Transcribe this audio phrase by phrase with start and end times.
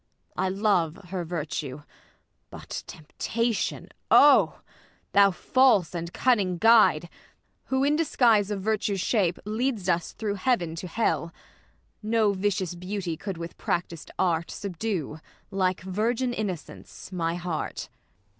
[0.35, 1.83] I love her virtue.
[2.49, 3.89] But, temptation!
[4.11, 4.63] 0!
[5.11, 7.07] Thou false and cunning guide!
[7.65, 11.31] who in disguise Of virtue's shape lead'st us through heaven to hell.
[12.01, 14.49] No vicious beauty could with practised art.
[14.49, 15.19] Subdue,
[15.51, 17.87] like virgin innocence, my heart.